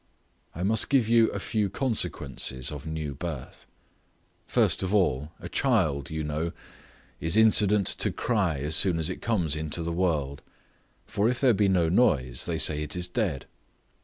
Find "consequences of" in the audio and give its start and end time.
1.69-2.87